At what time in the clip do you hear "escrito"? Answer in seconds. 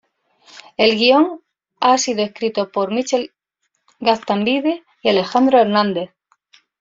2.23-2.71